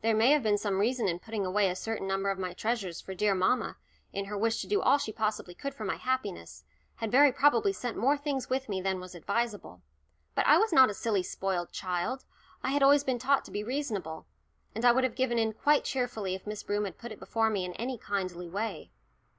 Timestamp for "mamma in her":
3.34-4.38